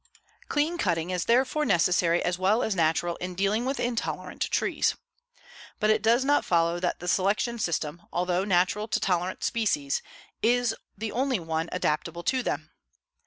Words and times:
Clean 0.49 0.79
cutting 0.79 1.11
is 1.11 1.25
therefore 1.25 1.63
necessary 1.63 2.25
as 2.25 2.39
well 2.39 2.63
as 2.63 2.75
natural 2.75 3.17
in 3.17 3.35
dealing 3.35 3.65
with 3.65 3.79
intolerant 3.79 4.41
trees. 4.49 4.95
But 5.79 5.91
it 5.91 6.01
does 6.01 6.25
not 6.25 6.43
follow 6.43 6.79
that 6.79 6.99
the 6.99 7.07
selection 7.07 7.59
system, 7.59 8.01
although 8.11 8.43
natural 8.43 8.87
to 8.87 8.99
tolerant 8.99 9.43
species, 9.43 10.01
is 10.41 10.73
the 10.97 11.11
only 11.11 11.39
one 11.39 11.69
adaptable 11.71 12.23
to 12.23 12.41
them. 12.41 12.71